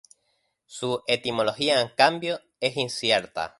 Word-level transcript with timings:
Su 0.65 1.03
etimología, 1.05 1.79
en 1.79 1.89
cambio, 1.89 2.39
es 2.59 2.75
incierta. 2.75 3.49